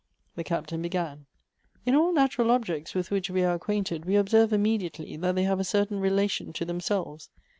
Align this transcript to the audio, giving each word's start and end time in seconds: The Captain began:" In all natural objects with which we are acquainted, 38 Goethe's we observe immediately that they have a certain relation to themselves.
The 0.35 0.43
Captain 0.43 0.81
began:" 0.81 1.27
In 1.85 1.93
all 1.93 2.11
natural 2.11 2.49
objects 2.49 2.95
with 2.95 3.11
which 3.11 3.29
we 3.29 3.43
are 3.43 3.53
acquainted, 3.53 4.01
38 4.01 4.01
Goethe's 4.01 4.07
we 4.07 4.15
observe 4.15 4.51
immediately 4.51 5.15
that 5.17 5.35
they 5.35 5.43
have 5.43 5.59
a 5.59 5.63
certain 5.63 5.99
relation 5.99 6.53
to 6.53 6.65
themselves. 6.65 7.29